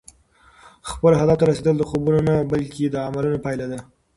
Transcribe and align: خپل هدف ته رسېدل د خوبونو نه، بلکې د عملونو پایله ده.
خپل 0.89 1.11
هدف 1.21 1.37
ته 1.39 1.43
رسېدل 1.49 1.75
د 1.77 1.83
خوبونو 1.89 2.19
نه، 2.29 2.35
بلکې 2.51 2.83
د 2.89 2.95
عملونو 3.07 3.43
پایله 3.45 3.65
ده. 3.71 3.79